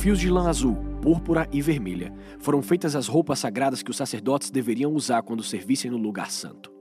[0.00, 4.50] fios de lã azul, púrpura e vermelha foram feitas as roupas sagradas que os sacerdotes
[4.50, 6.72] deveriam usar quando servissem no lugar santo.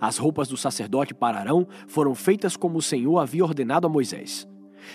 [0.00, 4.46] As roupas do sacerdote para Arão foram feitas como o Senhor havia ordenado a Moisés.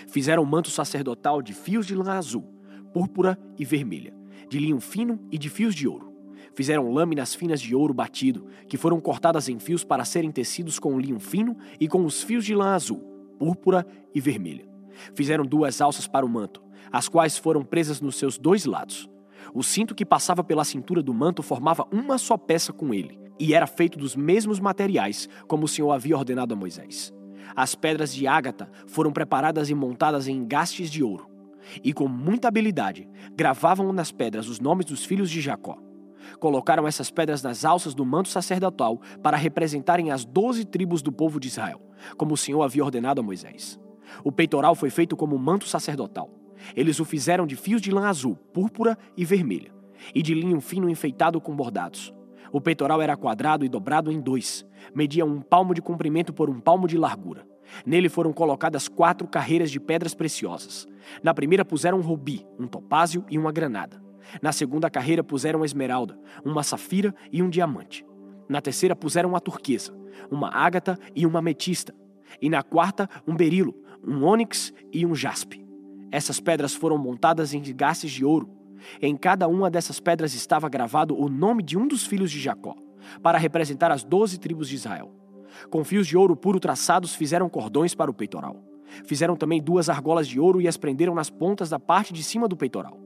[0.08, 2.50] Fizeram um manto sacerdotal de fios de lã azul,
[2.94, 4.14] púrpura e vermelha,
[4.48, 6.14] de linho fino e de fios de ouro.
[6.54, 10.94] Fizeram lâminas finas de ouro batido, que foram cortadas em fios para serem tecidos com
[10.94, 13.00] o linho fino e com os fios de lã azul,
[13.38, 14.75] púrpura e vermelha.
[15.14, 19.08] Fizeram duas alças para o manto, as quais foram presas nos seus dois lados.
[19.54, 23.54] O cinto que passava pela cintura do manto formava uma só peça com ele, e
[23.54, 27.12] era feito dos mesmos materiais como o Senhor havia ordenado a Moisés.
[27.54, 31.28] As pedras de ágata foram preparadas e montadas em engastes de ouro,
[31.82, 35.78] e com muita habilidade gravavam nas pedras os nomes dos filhos de Jacó.
[36.40, 41.38] Colocaram essas pedras nas alças do manto sacerdotal para representarem as doze tribos do povo
[41.38, 41.80] de Israel,
[42.16, 43.78] como o Senhor havia ordenado a Moisés.
[44.24, 46.30] O peitoral foi feito como manto sacerdotal.
[46.74, 49.72] Eles o fizeram de fios de lã azul, púrpura e vermelha,
[50.14, 52.12] e de linho fino enfeitado com bordados.
[52.52, 56.60] O peitoral era quadrado e dobrado em dois, media um palmo de comprimento por um
[56.60, 57.46] palmo de largura.
[57.84, 60.86] Nele foram colocadas quatro carreiras de pedras preciosas.
[61.22, 64.00] Na primeira puseram um rubi, um topázio e uma granada.
[64.40, 68.04] Na segunda carreira puseram uma esmeralda, uma safira e um diamante.
[68.48, 69.96] Na terceira puseram uma turquesa,
[70.30, 71.94] uma ágata e uma ametista.
[72.40, 73.74] E na quarta, um berilo,
[74.06, 75.66] um ônix e um jaspe.
[76.12, 78.48] Essas pedras foram montadas em gastes de ouro.
[79.02, 82.76] Em cada uma dessas pedras estava gravado o nome de um dos filhos de Jacó,
[83.22, 85.12] para representar as doze tribos de Israel.
[85.70, 88.62] Com fios de ouro puro traçados, fizeram cordões para o peitoral.
[89.04, 92.46] Fizeram também duas argolas de ouro e as prenderam nas pontas da parte de cima
[92.46, 93.00] do peitoral.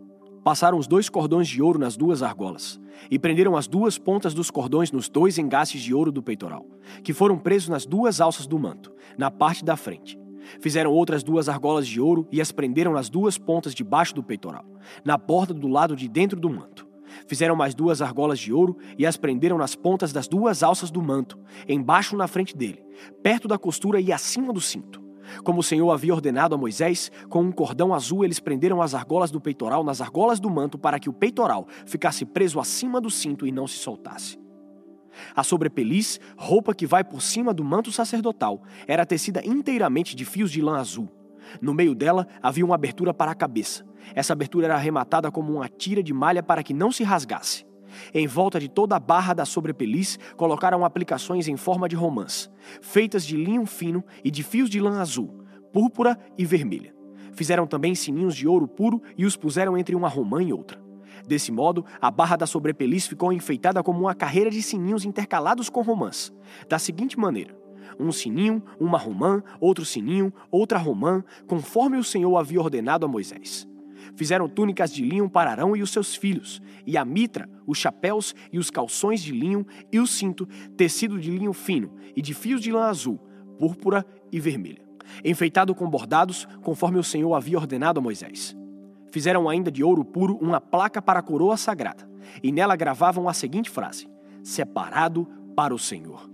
[0.45, 4.51] Passaram os dois cordões de ouro nas duas argolas, e prenderam as duas pontas dos
[4.51, 6.67] cordões nos dois engastes de ouro do peitoral,
[7.03, 10.20] que foram presos nas duas alças do manto, na parte da frente.
[10.61, 14.65] Fizeram outras duas argolas de ouro e as prenderam nas duas pontas debaixo do peitoral,
[15.05, 16.89] na borda do lado de dentro do manto.
[17.27, 21.03] Fizeram mais duas argolas de ouro e as prenderam nas pontas das duas alças do
[21.03, 21.39] manto,
[21.69, 22.85] embaixo na frente dele,
[23.23, 25.01] perto da costura e acima do cinto.
[25.45, 29.31] Como o Senhor havia ordenado a Moisés, com um cordão azul eles prenderam as argolas
[29.31, 33.47] do peitoral nas argolas do manto para que o peitoral ficasse preso acima do cinto
[33.47, 34.39] e não se soltasse.
[35.35, 40.51] A sobrepeliz, roupa que vai por cima do manto sacerdotal, era tecida inteiramente de fios
[40.51, 41.09] de lã azul.
[41.61, 43.85] No meio dela havia uma abertura para a cabeça.
[44.15, 47.67] Essa abertura era arrematada como uma tira de malha para que não se rasgasse.
[48.15, 52.51] Em volta de toda a barra da sobrepeliz colocaram aplicações em forma de romãs,
[52.81, 56.95] feitas de linho fino e de fios de lã azul, púrpura e vermelha.
[57.33, 60.81] Fizeram também sininhos de ouro puro e os puseram entre uma romã e outra.
[61.27, 65.83] Desse modo, a barra da sobrepeliz ficou enfeitada como uma carreira de sininhos intercalados com
[65.83, 66.33] romãs,
[66.69, 67.57] da seguinte maneira:
[67.99, 73.69] um sininho, uma romã, outro sininho, outra romã, conforme o Senhor havia ordenado a Moisés.
[74.17, 78.35] Fizeram túnicas de linho para Arão e os seus filhos, e a mitra, os chapéus
[78.53, 82.61] e os calções de linho e o cinto, tecido de linho fino e de fios
[82.61, 83.19] de lã azul,
[83.59, 84.83] púrpura e vermelha,
[85.25, 88.57] enfeitado com bordados, conforme o Senhor havia ordenado a Moisés.
[89.11, 92.09] Fizeram ainda de ouro puro uma placa para a coroa sagrada,
[92.43, 94.09] e nela gravavam a seguinte frase:
[94.43, 95.27] Separado
[95.57, 96.31] para o Senhor.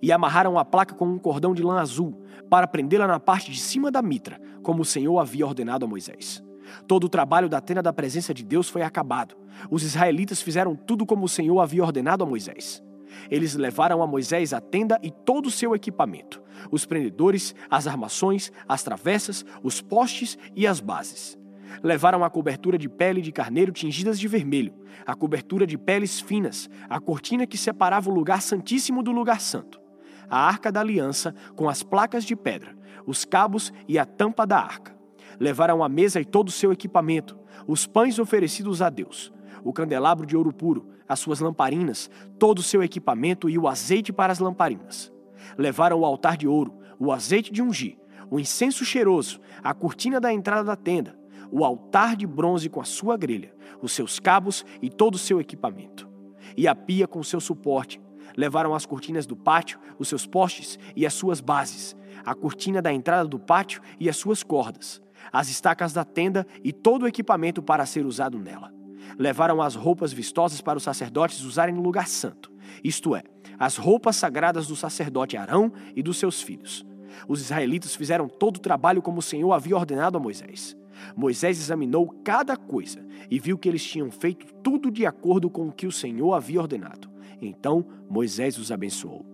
[0.00, 3.58] E amarraram a placa com um cordão de lã azul, para prendê-la na parte de
[3.58, 6.42] cima da mitra, como o Senhor havia ordenado a Moisés.
[6.86, 9.34] Todo o trabalho da tenda da presença de Deus foi acabado.
[9.70, 12.82] Os israelitas fizeram tudo como o Senhor havia ordenado a Moisés.
[13.30, 18.52] Eles levaram a Moisés a tenda e todo o seu equipamento: os prendedores, as armações,
[18.68, 21.38] as travessas, os postes e as bases.
[21.82, 24.74] Levaram a cobertura de pele de carneiro tingidas de vermelho,
[25.06, 29.80] a cobertura de peles finas, a cortina que separava o lugar santíssimo do lugar santo,
[30.28, 34.58] a arca da aliança com as placas de pedra, os cabos e a tampa da
[34.58, 34.98] arca
[35.38, 40.26] levaram a mesa e todo o seu equipamento, os pães oferecidos a Deus, o candelabro
[40.26, 44.38] de ouro puro, as suas lamparinas, todo o seu equipamento e o azeite para as
[44.38, 45.12] lamparinas.
[45.56, 47.96] Levaram o altar de ouro, o azeite de ungir,
[48.30, 51.18] o incenso cheiroso, a cortina da entrada da tenda,
[51.50, 55.40] o altar de bronze com a sua grelha, os seus cabos e todo o seu
[55.40, 56.08] equipamento,
[56.56, 58.00] e a pia com seu suporte.
[58.36, 62.92] Levaram as cortinas do pátio, os seus postes e as suas bases, a cortina da
[62.92, 65.00] entrada do pátio e as suas cordas,
[65.32, 68.72] as estacas da tenda e todo o equipamento para ser usado nela.
[69.18, 72.52] Levaram as roupas vistosas para os sacerdotes usarem no lugar santo,
[72.84, 73.22] isto é,
[73.58, 76.86] as roupas sagradas do sacerdote Arão e dos seus filhos.
[77.26, 80.76] Os israelitas fizeram todo o trabalho como o Senhor havia ordenado a Moisés.
[81.16, 85.72] Moisés examinou cada coisa e viu que eles tinham feito tudo de acordo com o
[85.72, 87.10] que o Senhor havia ordenado.
[87.40, 89.24] Então Moisés os abençoou.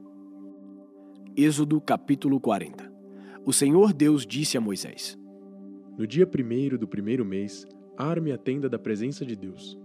[1.37, 2.93] Êxodo capítulo 40
[3.45, 5.19] O Senhor Deus disse a Moisés:
[5.97, 7.65] no dia primeiro do primeiro mês,
[7.97, 9.79] Arme a tenda da presença de Deus.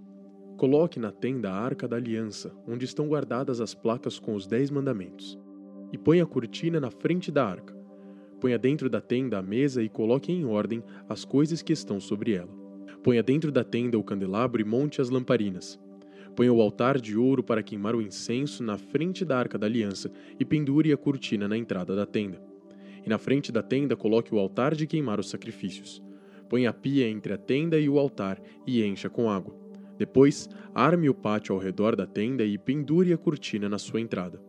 [0.58, 4.72] Coloque na tenda a arca da aliança, onde estão guardadas as placas com os dez
[4.72, 5.38] mandamentos.
[5.94, 7.79] E ponha a cortina na frente da arca.
[8.40, 12.34] Ponha dentro da tenda a mesa e coloque em ordem as coisas que estão sobre
[12.34, 12.50] ela.
[13.04, 15.80] Ponha dentro da tenda o candelabro e monte as lamparinas.
[16.36, 20.10] Ponha o altar de ouro para queimar o incenso na frente da arca da aliança
[20.40, 22.42] e pendure a cortina na entrada da tenda.
[23.06, 26.02] E na frente da tenda coloque o altar de queimar os sacrifícios.
[26.48, 29.56] Ponha a pia entre a tenda e o altar e encha com água.
[29.98, 34.42] Depois, arme o pátio ao redor da tenda e pendure a cortina na sua entrada.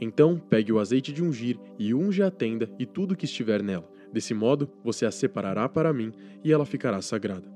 [0.00, 3.90] Então, pegue o azeite de ungir e unge a tenda e tudo que estiver nela.
[4.12, 6.12] Desse modo, você a separará para mim
[6.42, 7.50] e ela ficará sagrada.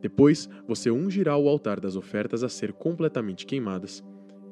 [0.00, 4.04] Depois, você ungirá o altar das ofertas a ser completamente queimadas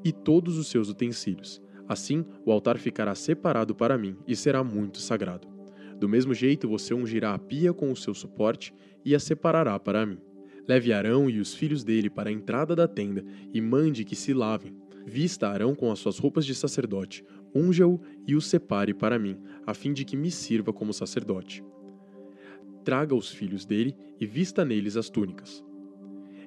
[0.05, 1.61] e todos os seus utensílios.
[1.89, 5.47] Assim, o altar ficará separado para mim e será muito sagrado.
[5.99, 8.75] Do mesmo jeito, você ungirá a pia com o seu suporte
[9.05, 10.19] e a separará para mim.
[10.69, 14.35] Leve Arão e os filhos dele para a entrada da tenda e mande que se
[14.35, 14.75] lavem.
[15.09, 17.25] Vista Arão com as suas roupas de sacerdote,
[17.55, 21.63] unja-o e o separe para mim, a fim de que me sirva como sacerdote.
[22.83, 25.65] Traga os filhos dele e vista neles as túnicas.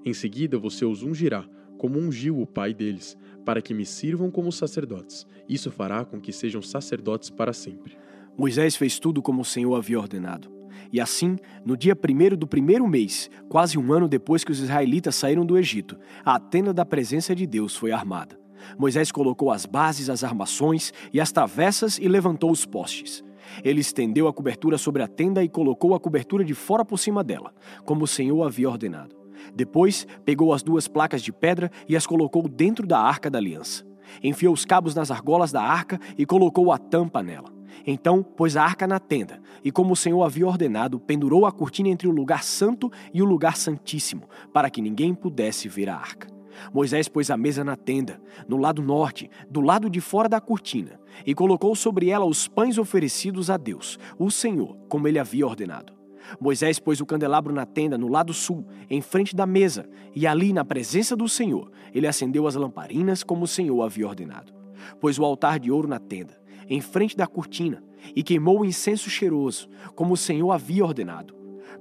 [0.04, 1.48] Em seguida você os ungirá,
[1.78, 5.26] como ungiu o pai deles, para que me sirvam como sacerdotes.
[5.48, 7.98] Isso fará com que sejam sacerdotes para sempre.
[8.38, 10.52] Moisés fez tudo como o Senhor havia ordenado.
[10.92, 15.16] E assim, no dia primeiro do primeiro mês, quase um ano depois que os israelitas
[15.16, 18.38] saíram do Egito, a tenda da presença de Deus foi armada.
[18.78, 23.24] Moisés colocou as bases, as armações e as travessas e levantou os postes.
[23.64, 27.24] Ele estendeu a cobertura sobre a tenda e colocou a cobertura de fora por cima
[27.24, 27.54] dela,
[27.84, 29.16] como o Senhor havia ordenado.
[29.54, 33.86] Depois, pegou as duas placas de pedra e as colocou dentro da arca da aliança.
[34.24, 37.60] Enfiou os cabos nas argolas da arca e colocou a tampa nela.
[37.86, 41.90] Então pôs a arca na tenda, e como o Senhor havia ordenado, pendurou a cortina
[41.90, 44.24] entre o lugar santo e o lugar santíssimo,
[44.54, 46.39] para que ninguém pudesse ver a arca.
[46.74, 51.00] Moisés pôs a mesa na tenda, no lado norte, do lado de fora da cortina,
[51.26, 55.94] e colocou sobre ela os pães oferecidos a Deus, o Senhor, como ele havia ordenado.
[56.40, 60.54] Moisés pôs o candelabro na tenda no lado sul, em frente da mesa, e ali,
[60.54, 64.54] na presença do Senhor, ele acendeu as lamparinas como o Senhor havia ordenado.
[65.00, 67.84] Pôs o altar de ouro na tenda, em frente da cortina
[68.16, 71.36] e queimou o incenso cheiroso, como o Senhor havia ordenado.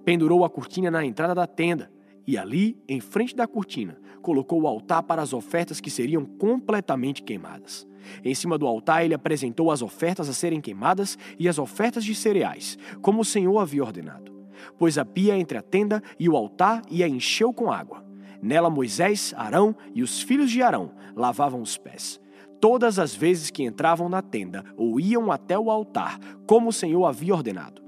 [0.05, 1.91] Pendurou a cortina na entrada da tenda
[2.29, 7.23] e ali, em frente da cortina, colocou o altar para as ofertas que seriam completamente
[7.23, 7.89] queimadas.
[8.23, 12.15] Em cima do altar, ele apresentou as ofertas a serem queimadas e as ofertas de
[12.15, 14.31] cereais, como o Senhor havia ordenado.
[14.77, 18.05] Pôs a pia entre a tenda e o altar e a encheu com água.
[18.43, 22.21] Nela Moisés, Arão e os filhos de Arão lavavam os pés
[22.61, 27.07] todas as vezes que entravam na tenda ou iam até o altar, como o Senhor
[27.07, 27.88] havia ordenado.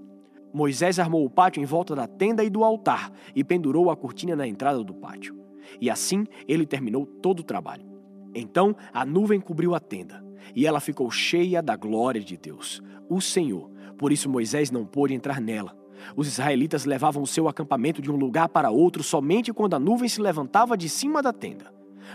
[0.53, 4.35] Moisés armou o pátio em volta da tenda e do altar e pendurou a cortina
[4.35, 5.39] na entrada do pátio.
[5.81, 7.87] E assim ele terminou todo o trabalho.
[8.35, 10.25] Então a nuvem cobriu a tenda
[10.55, 13.71] e ela ficou cheia da glória de Deus, o Senhor.
[13.97, 15.77] Por isso Moisés não pôde entrar nela.
[16.17, 20.09] Os israelitas levavam o seu acampamento de um lugar para outro somente quando a nuvem
[20.09, 21.73] se levantava de cima da tenda.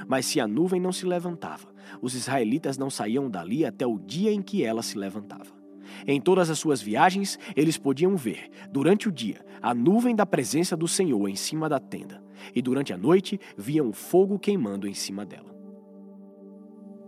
[0.07, 1.67] Mas se a nuvem não se levantava,
[2.01, 5.64] os israelitas não saíam dali até o dia em que ela se levantava.
[6.07, 10.75] Em todas as suas viagens, eles podiam ver, durante o dia, a nuvem da presença
[10.75, 12.23] do Senhor em cima da tenda,
[12.53, 15.55] e durante a noite viam o fogo queimando em cima dela.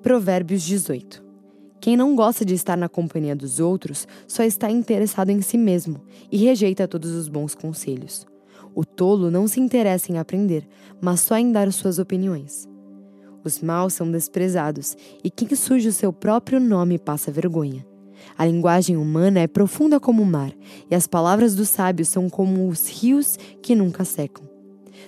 [0.02, 1.24] Provérbios 18
[1.82, 6.02] Quem não gosta de estar na companhia dos outros só está interessado em si mesmo
[6.32, 8.26] e rejeita todos os bons conselhos.
[8.74, 10.68] O tolo não se interessa em aprender,
[11.02, 12.70] mas só em dar suas opiniões.
[13.44, 17.86] Os maus são desprezados, e quem surge o seu próprio nome passa vergonha.
[18.38, 20.52] A linguagem humana é profunda como o mar,
[20.90, 24.48] e as palavras dos sábios são como os rios que nunca secam.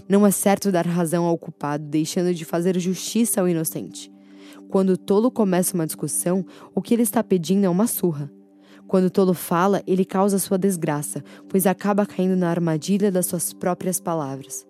[0.08, 4.12] Não é certo dar razão ao culpado, deixando de fazer justiça ao inocente.
[4.70, 8.32] Quando o tolo começa uma discussão, o que ele está pedindo é uma surra.
[8.88, 13.54] Quando o tolo fala, ele causa sua desgraça, pois acaba caindo na armadilha das suas
[13.54, 14.66] próprias palavras.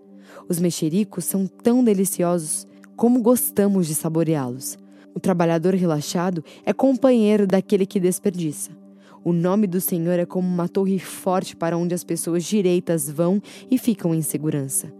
[0.48, 4.78] Os mexericos são tão deliciosos como gostamos de saboreá-los.
[5.16, 8.72] O trabalhador relaxado é companheiro daquele que desperdiça.
[9.24, 13.42] O nome do Senhor é como uma torre forte para onde as pessoas direitas vão
[13.70, 14.94] e ficam em segurança.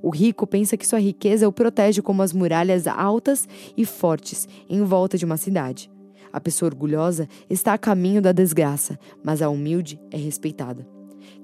[0.00, 4.82] O rico pensa que sua riqueza o protege como as muralhas altas e fortes em
[4.82, 5.90] volta de uma cidade.
[6.32, 10.86] A pessoa orgulhosa está a caminho da desgraça, mas a humilde é respeitada.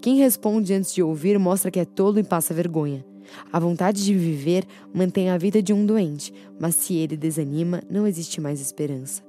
[0.00, 3.04] Quem responde antes de ouvir mostra que é tolo e passa vergonha.
[3.52, 8.06] A vontade de viver mantém a vida de um doente, mas se ele desanima, não
[8.06, 9.22] existe mais esperança.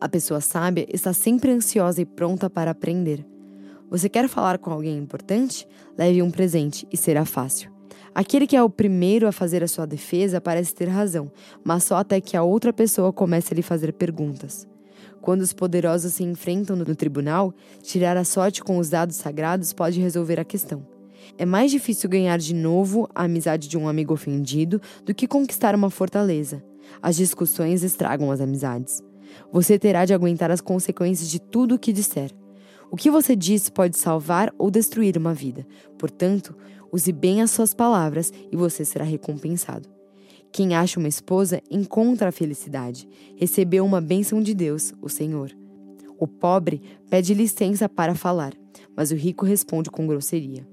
[0.00, 3.24] A pessoa sábia está sempre ansiosa e pronta para aprender.
[3.90, 5.66] Você quer falar com alguém importante?
[5.96, 7.70] Leve um presente e será fácil.
[8.14, 11.30] Aquele que é o primeiro a fazer a sua defesa parece ter razão,
[11.64, 14.66] mas só até que a outra pessoa comece a lhe fazer perguntas.
[15.20, 20.00] Quando os poderosos se enfrentam no tribunal, tirar a sorte com os dados sagrados pode
[20.00, 20.93] resolver a questão.
[21.36, 25.74] É mais difícil ganhar de novo a amizade de um amigo ofendido do que conquistar
[25.74, 26.62] uma fortaleza.
[27.02, 29.02] As discussões estragam as amizades.
[29.52, 32.30] Você terá de aguentar as consequências de tudo o que disser.
[32.90, 35.66] O que você diz pode salvar ou destruir uma vida.
[35.98, 36.54] Portanto,
[36.92, 39.88] use bem as suas palavras e você será recompensado.
[40.52, 43.08] Quem acha uma esposa encontra a felicidade.
[43.34, 45.50] Recebeu uma bênção de Deus, o Senhor.
[46.16, 48.54] O pobre pede licença para falar,
[48.96, 50.64] mas o rico responde com grosseria.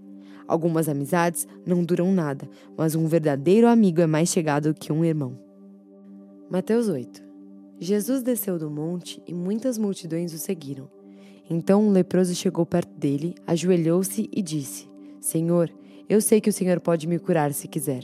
[0.51, 5.39] Algumas amizades não duram nada, mas um verdadeiro amigo é mais chegado que um irmão.
[6.49, 7.23] Mateus 8
[7.79, 10.89] Jesus desceu do monte e muitas multidões o seguiram.
[11.49, 14.89] Então um leproso chegou perto dele, ajoelhou-se e disse:
[15.21, 15.71] Senhor,
[16.09, 18.03] eu sei que o Senhor pode me curar se quiser.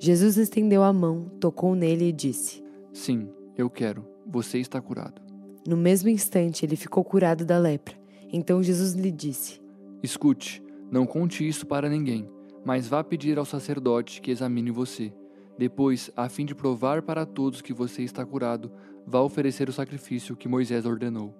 [0.00, 2.60] Jesus estendeu a mão, tocou nele e disse:
[2.92, 4.04] Sim, eu quero.
[4.26, 5.22] Você está curado.
[5.64, 7.94] No mesmo instante, ele ficou curado da lepra.
[8.32, 9.60] Então Jesus lhe disse:
[10.02, 12.28] Escute, não conte isso para ninguém,
[12.64, 15.12] mas vá pedir ao sacerdote que examine você.
[15.58, 18.70] Depois, a fim de provar para todos que você está curado,
[19.06, 21.34] vá oferecer o sacrifício que Moisés ordenou.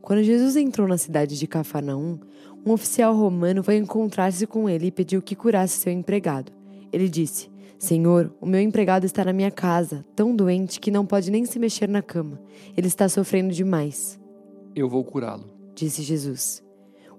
[0.00, 2.18] Quando Jesus entrou na cidade de Cafarnaum,
[2.64, 6.52] um oficial romano foi encontrar-se com ele e pediu que curasse seu empregado.
[6.92, 11.30] Ele disse: Senhor, o meu empregado está na minha casa, tão doente que não pode
[11.30, 12.40] nem se mexer na cama.
[12.76, 14.20] Ele está sofrendo demais.
[14.74, 16.62] Eu vou curá-lo, disse Jesus.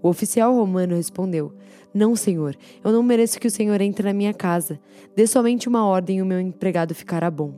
[0.03, 1.53] O oficial romano respondeu:
[1.93, 4.77] Não, senhor, eu não mereço que o senhor entre na minha casa.
[5.15, 7.55] Dê somente uma ordem e o meu empregado ficará bom.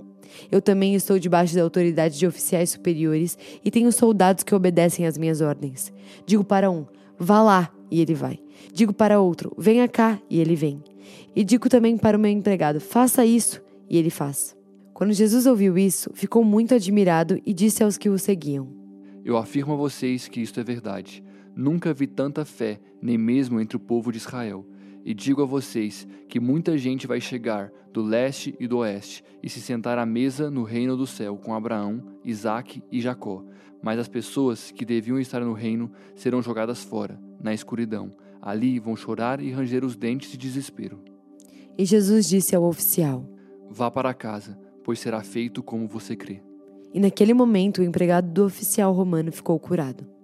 [0.51, 5.17] Eu também estou debaixo da autoridade de oficiais superiores e tenho soldados que obedecem às
[5.17, 5.91] minhas ordens.
[6.23, 6.85] Digo para um:
[7.17, 8.39] vá lá, e ele vai.
[8.71, 10.83] Digo para outro: venha cá, e ele vem.
[11.35, 13.59] E digo também para o meu empregado: faça isso,
[13.89, 14.55] e ele faz.
[14.93, 18.67] Quando Jesus ouviu isso, ficou muito admirado e disse aos que o seguiam:
[19.23, 21.23] Eu afirmo a vocês que isto é verdade.
[21.55, 24.65] Nunca vi tanta fé, nem mesmo entre o povo de Israel.
[25.05, 29.49] E digo a vocês que muita gente vai chegar do leste e do oeste e
[29.49, 33.41] se sentar à mesa no reino do céu com Abraão, Isaque e Jacó.
[33.81, 38.13] Mas as pessoas que deviam estar no reino serão jogadas fora, na escuridão.
[38.41, 40.99] Ali vão chorar e ranger os dentes de desespero.
[41.77, 43.29] E Jesus disse ao oficial:
[43.69, 46.41] Vá para casa, pois será feito como você crê.
[46.93, 50.14] E naquele momento o empregado do oficial romano ficou curado.